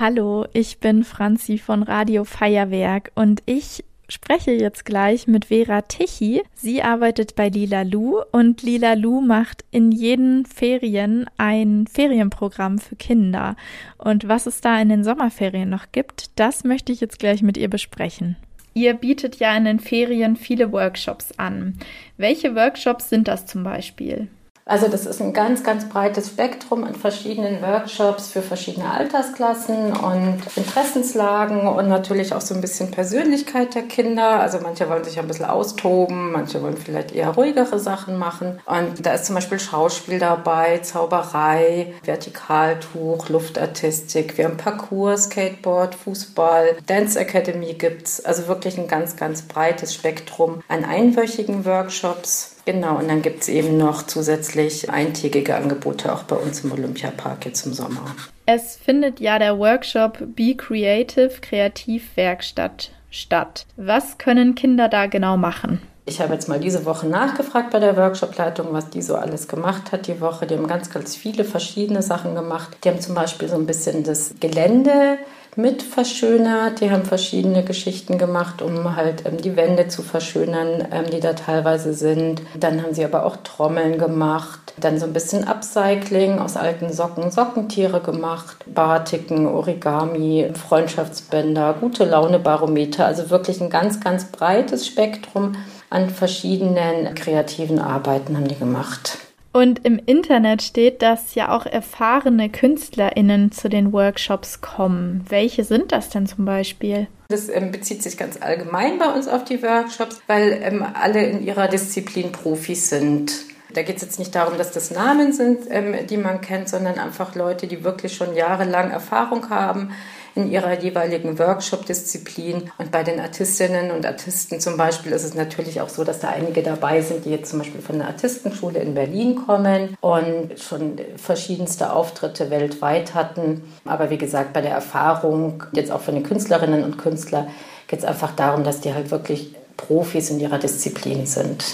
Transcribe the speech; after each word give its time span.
Hallo, 0.00 0.46
ich 0.54 0.78
bin 0.78 1.04
Franzi 1.04 1.58
von 1.58 1.82
Radio 1.82 2.24
Feuerwerk 2.24 3.12
und 3.16 3.42
ich 3.44 3.84
spreche 4.08 4.50
jetzt 4.50 4.86
gleich 4.86 5.26
mit 5.26 5.44
Vera 5.44 5.82
Tichy. 5.82 6.40
Sie 6.54 6.82
arbeitet 6.82 7.36
bei 7.36 7.50
Lila 7.50 7.82
Lu 7.82 8.22
und 8.32 8.62
Lila 8.62 8.94
Lu 8.94 9.20
macht 9.20 9.62
in 9.70 9.92
jeden 9.92 10.46
Ferien 10.46 11.26
ein 11.36 11.86
Ferienprogramm 11.86 12.78
für 12.78 12.96
Kinder. 12.96 13.56
Und 13.98 14.26
was 14.26 14.46
es 14.46 14.62
da 14.62 14.80
in 14.80 14.88
den 14.88 15.04
Sommerferien 15.04 15.68
noch 15.68 15.92
gibt, 15.92 16.30
das 16.36 16.64
möchte 16.64 16.92
ich 16.92 17.02
jetzt 17.02 17.18
gleich 17.18 17.42
mit 17.42 17.58
ihr 17.58 17.68
besprechen. 17.68 18.36
Ihr 18.72 18.94
bietet 18.94 19.36
ja 19.36 19.54
in 19.54 19.66
den 19.66 19.80
Ferien 19.80 20.36
viele 20.36 20.72
Workshops 20.72 21.32
an. 21.32 21.74
Welche 22.16 22.54
Workshops 22.54 23.10
sind 23.10 23.28
das 23.28 23.44
zum 23.44 23.64
Beispiel? 23.64 24.28
Also 24.70 24.86
das 24.86 25.04
ist 25.04 25.20
ein 25.20 25.32
ganz, 25.32 25.64
ganz 25.64 25.88
breites 25.88 26.28
Spektrum 26.28 26.84
an 26.84 26.94
verschiedenen 26.94 27.60
Workshops 27.60 28.28
für 28.28 28.40
verschiedene 28.40 28.88
Altersklassen 28.88 29.96
und 29.96 30.38
Interessenslagen 30.54 31.66
und 31.66 31.88
natürlich 31.88 32.32
auch 32.34 32.40
so 32.40 32.54
ein 32.54 32.60
bisschen 32.60 32.92
Persönlichkeit 32.92 33.74
der 33.74 33.82
Kinder. 33.82 34.38
Also 34.38 34.60
manche 34.62 34.88
wollen 34.88 35.02
sich 35.02 35.18
ein 35.18 35.26
bisschen 35.26 35.46
austoben, 35.46 36.30
manche 36.30 36.62
wollen 36.62 36.76
vielleicht 36.76 37.10
eher 37.10 37.30
ruhigere 37.30 37.80
Sachen 37.80 38.16
machen. 38.16 38.60
Und 38.64 39.04
da 39.04 39.14
ist 39.14 39.24
zum 39.24 39.34
Beispiel 39.34 39.58
Schauspiel 39.58 40.20
dabei, 40.20 40.78
Zauberei, 40.78 41.92
Vertikaltuch, 42.04 43.28
Luftartistik. 43.28 44.38
Wir 44.38 44.44
haben 44.44 44.56
Parkour, 44.56 45.16
Skateboard, 45.16 45.96
Fußball, 45.96 46.76
Dance 46.86 47.18
Academy 47.18 47.74
gibt's. 47.74 48.24
Also 48.24 48.46
wirklich 48.46 48.78
ein 48.78 48.86
ganz, 48.86 49.16
ganz 49.16 49.42
breites 49.42 49.92
Spektrum 49.92 50.62
an 50.68 50.84
einwöchigen 50.84 51.64
Workshops 51.64 52.54
Genau, 52.70 52.98
und 52.98 53.08
dann 53.08 53.20
gibt 53.20 53.40
es 53.40 53.48
eben 53.48 53.78
noch 53.78 54.04
zusätzlich 54.04 54.90
eintägige 54.90 55.56
Angebote 55.56 56.12
auch 56.12 56.22
bei 56.22 56.36
uns 56.36 56.62
im 56.62 56.70
Olympiapark 56.70 57.44
jetzt 57.44 57.66
im 57.66 57.72
Sommer. 57.72 58.14
Es 58.46 58.76
findet 58.76 59.18
ja 59.18 59.40
der 59.40 59.58
Workshop 59.58 60.18
Be 60.36 60.54
Creative 60.54 61.32
Kreativwerkstatt 61.40 62.92
statt. 63.10 63.66
Was 63.76 64.18
können 64.18 64.54
Kinder 64.54 64.88
da 64.88 65.06
genau 65.06 65.36
machen? 65.36 65.80
Ich 66.06 66.20
habe 66.20 66.32
jetzt 66.34 66.48
mal 66.48 66.58
diese 66.58 66.86
Woche 66.86 67.06
nachgefragt 67.06 67.70
bei 67.70 67.78
der 67.78 67.96
Workshopleitung, 67.96 68.72
was 68.72 68.90
die 68.90 69.02
so 69.02 69.16
alles 69.16 69.48
gemacht 69.48 69.92
hat 69.92 70.06
die 70.06 70.20
Woche. 70.20 70.46
Die 70.46 70.56
haben 70.56 70.66
ganz, 70.66 70.90
ganz 70.90 71.14
viele 71.14 71.44
verschiedene 71.44 72.02
Sachen 72.02 72.34
gemacht. 72.34 72.78
Die 72.82 72.88
haben 72.88 73.00
zum 73.00 73.14
Beispiel 73.14 73.48
so 73.48 73.56
ein 73.56 73.66
bisschen 73.66 74.02
das 74.02 74.34
Gelände 74.40 75.18
mit 75.56 75.82
verschönert. 75.82 76.80
Die 76.80 76.90
haben 76.90 77.04
verschiedene 77.04 77.64
Geschichten 77.64 78.18
gemacht, 78.18 78.62
um 78.62 78.96
halt 78.96 79.26
ähm, 79.26 79.36
die 79.38 79.56
Wände 79.56 79.88
zu 79.88 80.02
verschönern, 80.02 80.88
ähm, 80.90 81.06
die 81.12 81.20
da 81.20 81.34
teilweise 81.34 81.92
sind. 81.92 82.42
Dann 82.58 82.82
haben 82.82 82.94
sie 82.94 83.04
aber 83.04 83.26
auch 83.26 83.36
Trommeln 83.36 83.98
gemacht. 83.98 84.58
Dann 84.78 84.98
so 84.98 85.06
ein 85.06 85.12
bisschen 85.12 85.46
Upcycling 85.46 86.38
aus 86.38 86.56
alten 86.56 86.92
Socken, 86.92 87.30
Sockentiere 87.30 88.00
gemacht, 88.00 88.64
Batiken, 88.66 89.46
Origami, 89.46 90.50
Freundschaftsbänder, 90.54 91.74
gute 91.80 92.04
Laune 92.04 92.38
Barometer. 92.38 93.06
Also 93.06 93.30
wirklich 93.30 93.60
ein 93.60 93.70
ganz, 93.70 94.00
ganz 94.00 94.24
breites 94.26 94.86
Spektrum 94.86 95.56
an 95.90 96.08
verschiedenen 96.08 97.14
kreativen 97.14 97.78
Arbeiten 97.78 98.36
haben 98.36 98.48
die 98.48 98.58
gemacht. 98.58 99.18
Und 99.52 99.84
im 99.84 100.00
Internet 100.06 100.62
steht, 100.62 101.02
dass 101.02 101.34
ja 101.34 101.50
auch 101.50 101.66
erfahrene 101.66 102.50
KünstlerInnen 102.50 103.50
zu 103.50 103.68
den 103.68 103.92
Workshops 103.92 104.60
kommen. 104.60 105.24
Welche 105.28 105.64
sind 105.64 105.90
das 105.90 106.08
denn 106.08 106.26
zum 106.26 106.44
Beispiel? 106.44 107.08
Das 107.28 107.48
ähm, 107.48 107.72
bezieht 107.72 108.02
sich 108.02 108.16
ganz 108.16 108.40
allgemein 108.40 108.98
bei 108.98 109.12
uns 109.12 109.26
auf 109.26 109.44
die 109.44 109.60
Workshops, 109.62 110.20
weil 110.28 110.60
ähm, 110.62 110.86
alle 110.94 111.24
in 111.24 111.44
ihrer 111.44 111.66
Disziplin 111.66 112.30
Profis 112.30 112.90
sind. 112.90 113.32
Da 113.74 113.82
geht 113.82 113.96
es 113.96 114.02
jetzt 114.02 114.18
nicht 114.20 114.34
darum, 114.34 114.56
dass 114.56 114.70
das 114.70 114.92
Namen 114.92 115.32
sind, 115.32 115.62
ähm, 115.68 115.94
die 116.08 116.16
man 116.16 116.40
kennt, 116.40 116.68
sondern 116.68 116.98
einfach 117.00 117.34
Leute, 117.34 117.66
die 117.66 117.82
wirklich 117.82 118.14
schon 118.14 118.36
jahrelang 118.36 118.92
Erfahrung 118.92 119.50
haben 119.50 119.90
in 120.34 120.50
ihrer 120.50 120.78
jeweiligen 120.78 121.38
Workshop-Disziplin. 121.38 122.70
Und 122.78 122.90
bei 122.90 123.02
den 123.02 123.20
Artistinnen 123.20 123.90
und 123.90 124.06
Artisten 124.06 124.60
zum 124.60 124.76
Beispiel 124.76 125.12
ist 125.12 125.24
es 125.24 125.34
natürlich 125.34 125.80
auch 125.80 125.88
so, 125.88 126.04
dass 126.04 126.20
da 126.20 126.28
einige 126.28 126.62
dabei 126.62 127.02
sind, 127.02 127.24
die 127.24 127.30
jetzt 127.30 127.50
zum 127.50 127.60
Beispiel 127.60 127.80
von 127.80 127.98
der 127.98 128.08
Artistenschule 128.08 128.80
in 128.80 128.94
Berlin 128.94 129.36
kommen 129.46 129.96
und 130.00 130.58
schon 130.58 130.98
verschiedenste 131.16 131.92
Auftritte 131.92 132.50
weltweit 132.50 133.14
hatten. 133.14 133.62
Aber 133.84 134.10
wie 134.10 134.18
gesagt, 134.18 134.52
bei 134.52 134.60
der 134.60 134.72
Erfahrung, 134.72 135.64
jetzt 135.72 135.90
auch 135.90 136.00
von 136.00 136.14
den 136.14 136.24
Künstlerinnen 136.24 136.84
und 136.84 136.98
Künstlern, 136.98 137.48
geht 137.88 138.00
es 138.00 138.04
einfach 138.04 138.34
darum, 138.36 138.64
dass 138.64 138.80
die 138.80 138.94
halt 138.94 139.10
wirklich 139.10 139.54
Profis 139.76 140.30
in 140.30 140.40
ihrer 140.40 140.58
Disziplin 140.58 141.26
sind. 141.26 141.64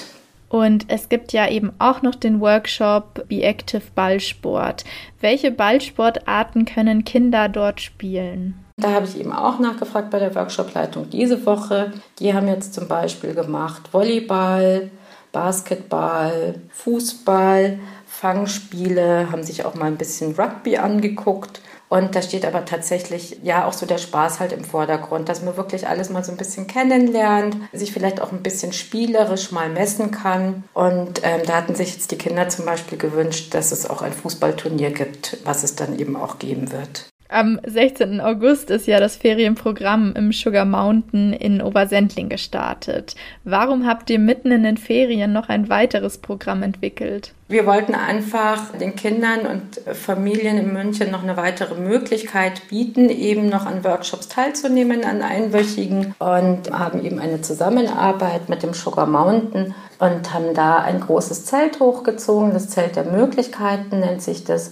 Und 0.49 0.87
es 0.89 1.09
gibt 1.09 1.33
ja 1.33 1.49
eben 1.49 1.73
auch 1.79 2.03
noch 2.03 2.15
den 2.15 2.41
Workshop 2.41 3.27
Be 3.29 3.43
Active 3.43 3.83
Ballsport. 3.95 4.85
Welche 5.21 5.51
Ballsportarten 5.51 6.65
können 6.65 7.05
Kinder 7.05 7.49
dort 7.49 7.81
spielen? 7.81 8.55
Da 8.79 8.91
habe 8.91 9.07
ich 9.07 9.19
eben 9.19 9.33
auch 9.33 9.59
nachgefragt 9.59 10.11
bei 10.11 10.19
der 10.19 10.35
Workshopleitung 10.35 11.09
diese 11.11 11.47
Woche. 11.47 11.93
Die 12.19 12.35
haben 12.35 12.47
jetzt 12.47 12.75
zum 12.75 12.89
Beispiel 12.89 13.35
gemacht 13.35 13.93
Volleyball, 13.93 14.91
Basketball, 15.33 16.57
Fußball, 16.71 17.79
Fangspiele, 18.07 19.31
haben 19.33 19.43
sich 19.43 19.65
auch 19.65 19.75
mal 19.75 19.87
ein 19.87 19.97
bisschen 19.97 20.35
Rugby 20.35 20.77
angeguckt. 20.77 21.61
Und 21.89 22.17
da 22.17 22.23
steht 22.23 22.45
aber 22.45 22.65
tatsächlich 22.65 23.39
ja 23.43 23.67
auch 23.67 23.73
so 23.73 23.87
der 23.87 23.99
Spaß 23.99 24.41
halt 24.41 24.53
im 24.53 24.65
Vordergrund, 24.65 25.29
dass 25.29 25.43
man 25.43 25.57
wirklich 25.57 25.87
alles 25.87 26.11
mal 26.11 26.25
so 26.25 26.33
ein 26.33 26.39
bisschen 26.39 26.67
kennenlernt, 26.67 27.57
sich 27.73 27.93
vielleicht 27.93 28.21
auch 28.21 28.33
ein 28.33 28.43
bisschen 28.43 28.73
spielerisch 28.73 29.53
mal 29.53 29.69
messen 29.69 30.11
kann. 30.11 30.65
Und 30.75 31.21
ähm, 31.23 31.43
da 31.47 31.57
hatten 31.57 31.75
sich 31.75 31.93
jetzt 31.95 32.11
die 32.11 32.19
Kinder 32.19 32.49
zum 32.49 32.65
Beispiel 32.65 32.99
gewünscht, 32.99 33.55
dass 33.55 33.73
es 33.73 33.89
auch 33.89 34.03
ein 34.03 34.13
Fußballturnier 34.13 34.91
gibt, 34.91 35.39
was 35.45 35.63
es 35.63 35.77
dann 35.77 35.99
eben 35.99 36.17
auch 36.17 36.39
geben 36.39 36.73
wird. 36.73 37.07
Am 37.29 37.59
16. 37.67 38.21
August 38.21 38.71
ist 38.71 38.87
ja 38.87 39.01
das 39.01 39.17
Ferienprogramm 39.17 40.13
im 40.15 40.33
Sugar 40.33 40.65
Mountain 40.65 41.33
in 41.33 41.61
Obersendling 41.61 42.29
gestartet. 42.29 43.17
Warum 43.43 43.85
habt 43.85 44.11
ihr 44.11 44.21
mitten 44.21 44.53
in 44.53 44.63
den 44.63 44.77
Ferien 44.77 45.33
noch 45.33 45.49
ein 45.49 45.69
weiteres 45.69 46.19
Programm 46.19 46.63
entwickelt? 46.63 47.33
Wir 47.49 47.67
wollten 47.67 47.97
einfach 47.97 48.73
den 48.79 48.95
Kindern 48.95 49.41
und 49.41 49.97
Familien 49.97 50.57
in 50.57 50.73
München 50.73 51.11
noch 51.11 51.25
eine 51.25 51.37
weitere 51.37 51.75
Möglichkeit 51.75 52.69
bieten, 52.69 53.09
eben 53.09 53.49
noch 53.49 53.67
an 53.67 53.83
Workshops 53.83 54.29
teilzunehmen, 54.29 55.05
an 55.05 55.23
einwöchigen 55.23 56.15
und 56.21 56.71
haben 56.71 57.05
eben 57.05 57.19
eine 57.19 57.41
Zusammenarbeit 57.41 58.49
mit 58.49 58.63
dem 58.63 58.73
Sugar 58.73 59.07
Mountain 59.07 59.75
und 59.99 60.33
haben 60.33 60.55
da 60.55 60.77
ein 60.77 61.01
großes 61.01 61.45
Zelt 61.45 61.81
hochgezogen. 61.81 62.53
Das 62.53 62.69
Zelt 62.69 62.95
der 62.95 63.05
Möglichkeiten 63.05 64.01
nennt 64.01 64.23
sich 64.23 64.45
das 64.45 64.71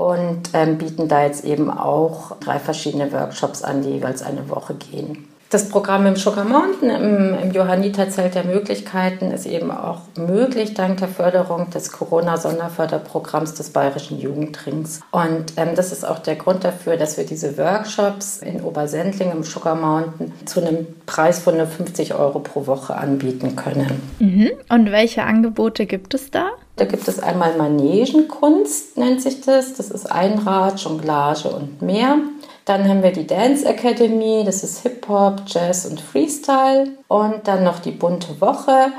und 0.00 0.48
ähm, 0.54 0.78
bieten 0.78 1.08
da 1.08 1.24
jetzt 1.26 1.44
eben 1.44 1.70
auch 1.70 2.34
drei 2.40 2.58
verschiedene 2.58 3.12
Workshops 3.12 3.62
an, 3.62 3.82
die 3.82 3.90
jeweils 3.90 4.22
eine 4.22 4.48
Woche 4.48 4.74
gehen. 4.74 5.28
Das 5.50 5.68
Programm 5.68 6.06
im 6.06 6.14
Sugar 6.14 6.44
Mountain, 6.44 6.90
im, 6.90 7.36
im 7.42 7.50
Johanniterzelt 7.50 8.36
der 8.36 8.44
Möglichkeiten, 8.44 9.32
ist 9.32 9.46
eben 9.46 9.72
auch 9.72 10.02
möglich 10.16 10.74
dank 10.74 10.98
der 10.98 11.08
Förderung 11.08 11.70
des 11.70 11.90
Corona-Sonderförderprogramms 11.90 13.54
des 13.54 13.70
Bayerischen 13.70 14.20
Jugendrings. 14.20 15.00
Und 15.10 15.54
ähm, 15.56 15.70
das 15.74 15.90
ist 15.90 16.06
auch 16.06 16.20
der 16.20 16.36
Grund 16.36 16.62
dafür, 16.62 16.96
dass 16.96 17.16
wir 17.16 17.26
diese 17.26 17.58
Workshops 17.58 18.38
in 18.38 18.62
Obersendling 18.62 19.32
im 19.32 19.42
Sugar 19.42 19.74
Mountain 19.74 20.32
zu 20.44 20.60
einem 20.60 20.86
Preis 21.06 21.40
von 21.40 21.56
nur 21.56 21.66
50 21.66 22.14
Euro 22.14 22.38
pro 22.38 22.68
Woche 22.68 22.94
anbieten 22.94 23.56
können. 23.56 24.00
Mhm. 24.20 24.50
Und 24.68 24.92
welche 24.92 25.24
Angebote 25.24 25.86
gibt 25.86 26.14
es 26.14 26.30
da? 26.30 26.50
Da 26.76 26.84
gibt 26.84 27.08
es 27.08 27.18
einmal 27.18 27.56
Manegenkunst, 27.56 28.96
nennt 28.96 29.20
sich 29.20 29.40
das. 29.40 29.74
Das 29.74 29.90
ist 29.90 30.06
Einrad, 30.06 30.80
Jonglage 30.80 31.48
und 31.48 31.82
mehr. 31.82 32.18
Dann 32.70 32.88
haben 32.88 33.02
wir 33.02 33.10
die 33.10 33.26
Dance 33.26 33.68
Academy, 33.68 34.44
das 34.46 34.62
ist 34.62 34.82
Hip-Hop, 34.84 35.42
Jazz 35.44 35.86
und 35.86 36.00
Freestyle. 36.00 36.90
Und 37.08 37.48
dann 37.48 37.64
noch 37.64 37.80
die 37.80 37.90
bunte 37.90 38.40
Woche, 38.40 38.92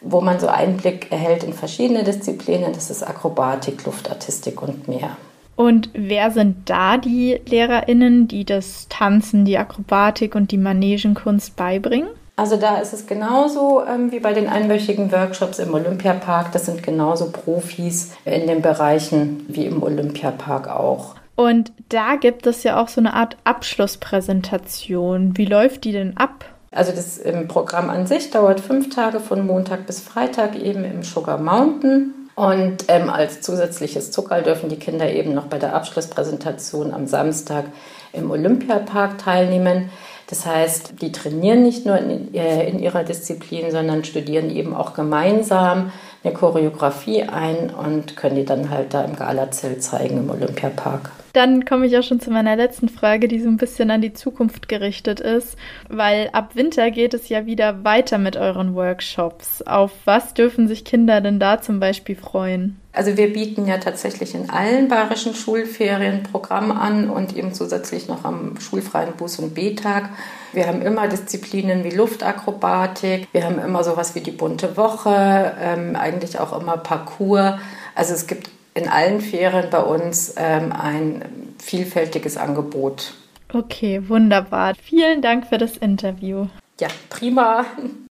wo 0.00 0.20
man 0.20 0.38
so 0.38 0.46
Einblick 0.46 1.10
erhält 1.10 1.42
in 1.42 1.52
verschiedene 1.52 2.04
Disziplinen. 2.04 2.72
Das 2.72 2.88
ist 2.88 3.02
Akrobatik, 3.02 3.84
Luftartistik 3.84 4.62
und 4.62 4.86
mehr. 4.86 5.16
Und 5.56 5.90
wer 5.92 6.30
sind 6.30 6.70
da 6.70 6.98
die 6.98 7.40
LehrerInnen, 7.44 8.28
die 8.28 8.44
das 8.44 8.86
Tanzen, 8.90 9.44
die 9.44 9.58
Akrobatik 9.58 10.36
und 10.36 10.52
die 10.52 10.58
Manegenkunst 10.58 11.56
beibringen? 11.56 12.10
Also 12.36 12.56
da 12.56 12.76
ist 12.76 12.92
es 12.92 13.08
genauso 13.08 13.82
ähm, 13.84 14.12
wie 14.12 14.20
bei 14.20 14.34
den 14.34 14.46
einwöchigen 14.46 15.10
Workshops 15.10 15.58
im 15.58 15.74
Olympiapark. 15.74 16.52
Das 16.52 16.66
sind 16.66 16.84
genauso 16.84 17.32
Profis 17.32 18.12
in 18.24 18.46
den 18.46 18.62
Bereichen 18.62 19.44
wie 19.48 19.66
im 19.66 19.82
Olympiapark 19.82 20.68
auch. 20.68 21.16
Und 21.36 21.72
da 21.90 22.16
gibt 22.16 22.46
es 22.46 22.62
ja 22.62 22.82
auch 22.82 22.88
so 22.88 23.00
eine 23.00 23.14
Art 23.14 23.36
Abschlusspräsentation. 23.44 25.36
Wie 25.36 25.44
läuft 25.44 25.84
die 25.84 25.92
denn 25.92 26.16
ab? 26.16 26.46
Also 26.72 26.92
das 26.92 27.24
ähm, 27.24 27.46
Programm 27.46 27.90
an 27.90 28.06
sich 28.06 28.30
dauert 28.30 28.60
fünf 28.60 28.94
Tage 28.94 29.20
von 29.20 29.46
Montag 29.46 29.86
bis 29.86 30.00
Freitag 30.00 30.56
eben 30.56 30.84
im 30.84 31.02
Sugar 31.02 31.38
Mountain. 31.38 32.14
Und 32.34 32.84
ähm, 32.88 33.08
als 33.08 33.40
zusätzliches 33.40 34.10
Zuckerl 34.10 34.42
dürfen 34.42 34.68
die 34.68 34.78
Kinder 34.78 35.10
eben 35.10 35.32
noch 35.32 35.46
bei 35.46 35.58
der 35.58 35.74
Abschlusspräsentation 35.74 36.92
am 36.92 37.06
Samstag 37.06 37.64
im 38.12 38.30
Olympiapark 38.30 39.18
teilnehmen. 39.18 39.90
Das 40.26 40.44
heißt, 40.44 41.00
die 41.00 41.12
trainieren 41.12 41.62
nicht 41.62 41.86
nur 41.86 41.96
in, 41.96 42.34
äh, 42.34 42.68
in 42.68 42.78
ihrer 42.78 43.04
Disziplin, 43.04 43.70
sondern 43.70 44.04
studieren 44.04 44.50
eben 44.50 44.74
auch 44.74 44.92
gemeinsam 44.92 45.92
eine 46.24 46.34
Choreografie 46.34 47.22
ein 47.22 47.70
und 47.70 48.16
können 48.16 48.36
die 48.36 48.44
dann 48.44 48.68
halt 48.68 48.92
da 48.92 49.02
im 49.02 49.16
Galazelt 49.16 49.82
zeigen 49.82 50.18
im 50.18 50.30
Olympiapark. 50.30 51.10
Dann 51.36 51.66
komme 51.66 51.84
ich 51.84 51.98
auch 51.98 52.02
schon 52.02 52.18
zu 52.18 52.30
meiner 52.30 52.56
letzten 52.56 52.88
Frage, 52.88 53.28
die 53.28 53.40
so 53.40 53.48
ein 53.50 53.58
bisschen 53.58 53.90
an 53.90 54.00
die 54.00 54.14
Zukunft 54.14 54.70
gerichtet 54.70 55.20
ist, 55.20 55.58
weil 55.90 56.30
ab 56.32 56.52
Winter 56.54 56.90
geht 56.90 57.12
es 57.12 57.28
ja 57.28 57.44
wieder 57.44 57.84
weiter 57.84 58.16
mit 58.16 58.38
euren 58.38 58.74
Workshops. 58.74 59.60
Auf 59.60 59.90
was 60.06 60.32
dürfen 60.32 60.66
sich 60.66 60.86
Kinder 60.86 61.20
denn 61.20 61.38
da 61.38 61.60
zum 61.60 61.78
Beispiel 61.78 62.16
freuen? 62.16 62.80
Also 62.94 63.18
wir 63.18 63.34
bieten 63.34 63.66
ja 63.66 63.76
tatsächlich 63.76 64.34
in 64.34 64.48
allen 64.48 64.88
bayerischen 64.88 65.34
Schulferien 65.34 66.22
Programm 66.22 66.72
an 66.72 67.10
und 67.10 67.36
eben 67.36 67.52
zusätzlich 67.52 68.08
noch 68.08 68.24
am 68.24 68.58
schulfreien 68.58 69.12
Buß- 69.12 69.42
und 69.42 69.54
B-Tag. 69.54 70.08
Wir 70.54 70.66
haben 70.66 70.80
immer 70.80 71.06
Disziplinen 71.06 71.84
wie 71.84 71.90
Luftakrobatik, 71.90 73.28
wir 73.32 73.44
haben 73.44 73.58
immer 73.58 73.84
sowas 73.84 74.14
wie 74.14 74.20
die 74.20 74.30
bunte 74.30 74.78
Woche, 74.78 75.52
ähm, 75.60 75.96
eigentlich 75.96 76.40
auch 76.40 76.58
immer 76.58 76.78
Parcours. 76.78 77.60
Also 77.94 78.14
es 78.14 78.26
gibt 78.26 78.48
in 78.76 78.88
allen 78.88 79.20
Ferien 79.20 79.70
bei 79.70 79.80
uns 79.80 80.34
ähm, 80.36 80.72
ein 80.72 81.54
vielfältiges 81.58 82.36
Angebot. 82.36 83.14
Okay, 83.52 84.02
wunderbar. 84.08 84.74
Vielen 84.74 85.22
Dank 85.22 85.46
für 85.46 85.58
das 85.58 85.76
Interview. 85.76 86.46
Ja, 86.78 86.88
prima. 87.08 87.64